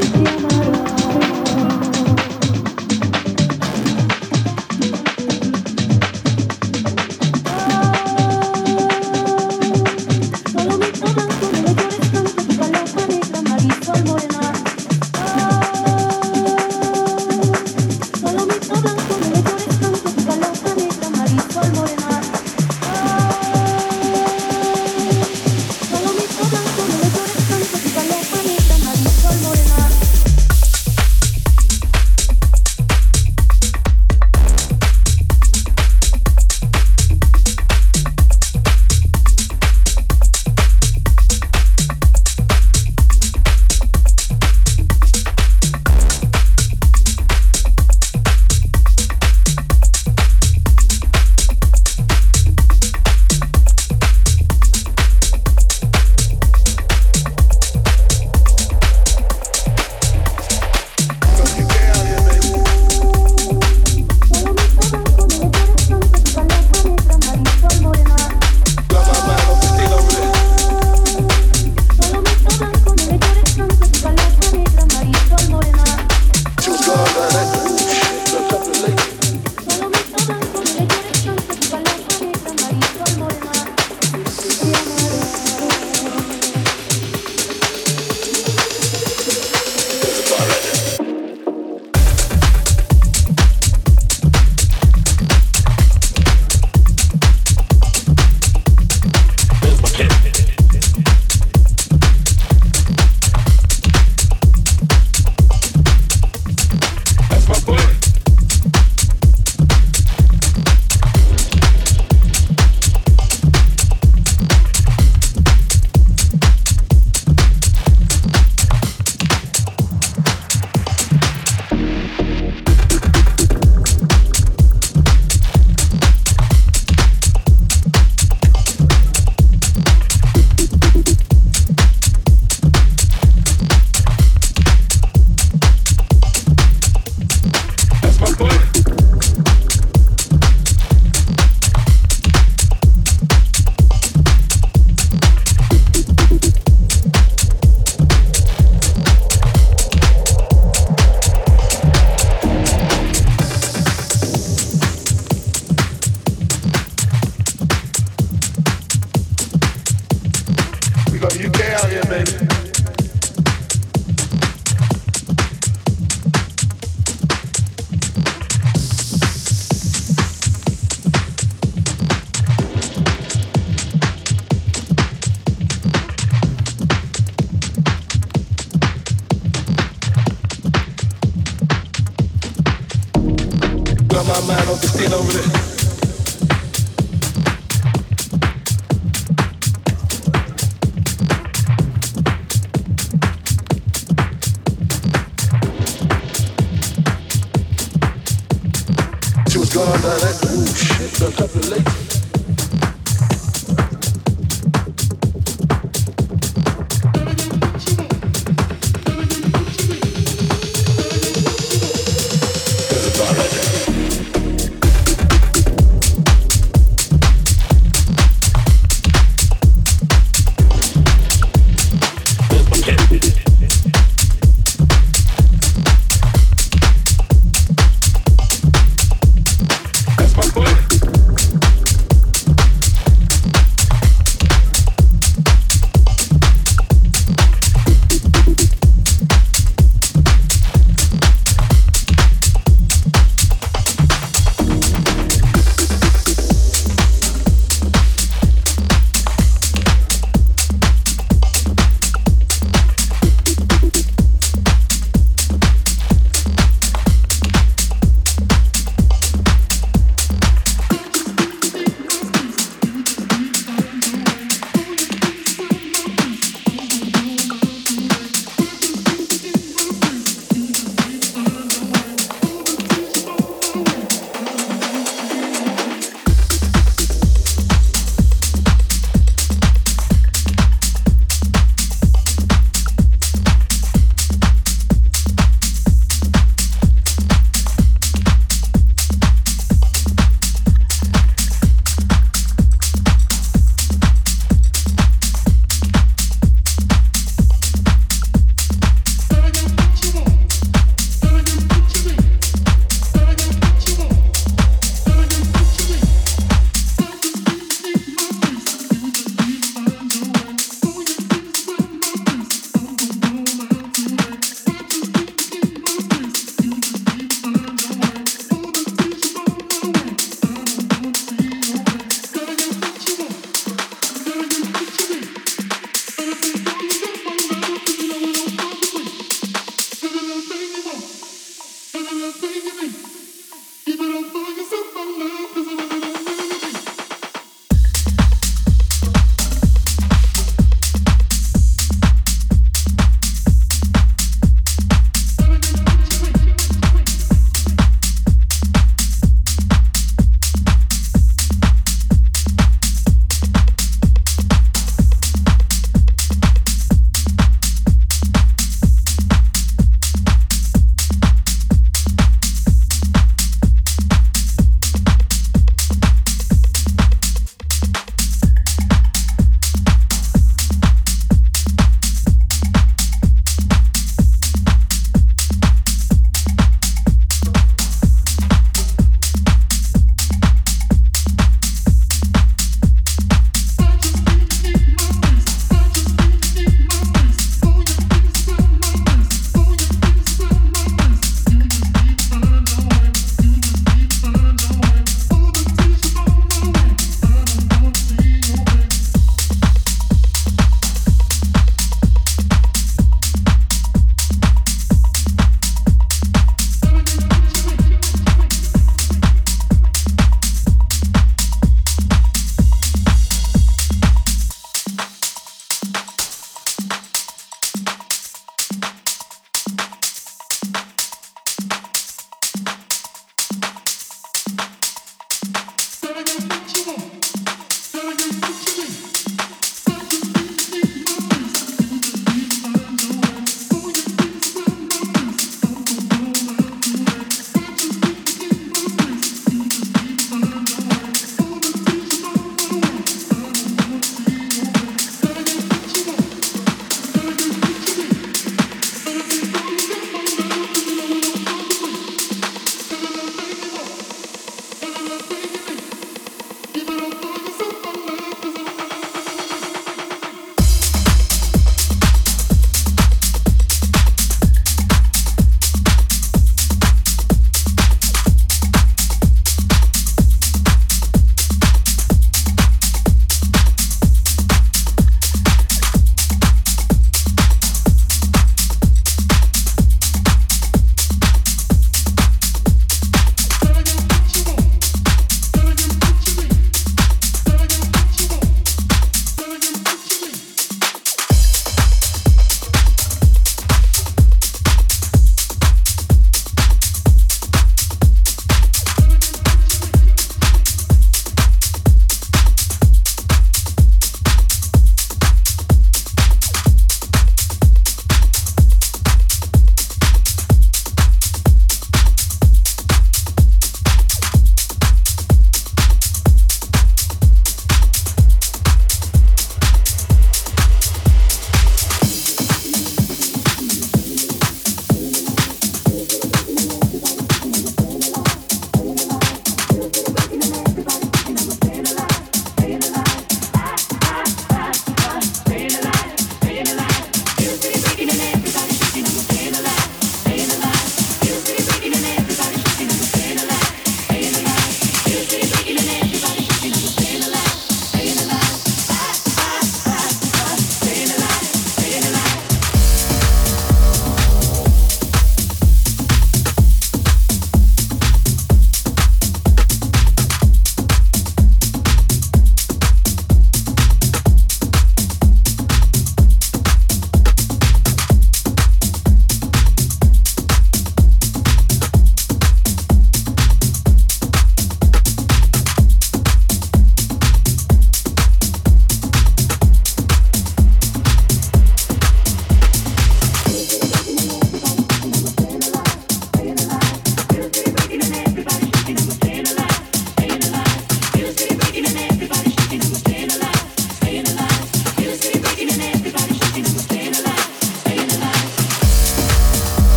Thank 0.00 0.72
you. 0.72 0.77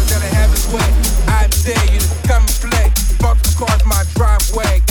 powers 0.00 0.10
that 0.10 0.22
have 0.34 0.50
his 0.50 0.66
way. 0.72 0.88
I 1.28 1.46
dare 1.64 1.92
you 1.92 2.00
to 2.00 2.28
come 2.28 2.42
and 2.42 2.58
play. 2.60 2.92
Multiple 3.20 3.66
cars 3.66 3.84
my 3.84 4.04
driveway. 4.14 4.89